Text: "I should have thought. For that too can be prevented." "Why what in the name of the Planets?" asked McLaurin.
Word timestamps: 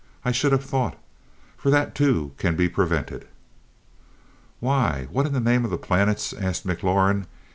"I 0.25 0.31
should 0.31 0.51
have 0.51 0.65
thought. 0.65 0.97
For 1.55 1.69
that 1.69 1.93
too 1.93 2.31
can 2.39 2.55
be 2.55 2.67
prevented." 2.67 3.27
"Why 4.59 5.07
what 5.11 5.27
in 5.27 5.33
the 5.33 5.39
name 5.39 5.63
of 5.63 5.69
the 5.69 5.77
Planets?" 5.77 6.33
asked 6.33 6.65
McLaurin. 6.65 7.25